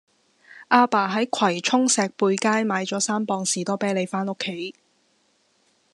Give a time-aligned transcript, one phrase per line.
[0.71, 4.73] 亞爸喺葵涌石貝街買左三磅士多啤梨返屋企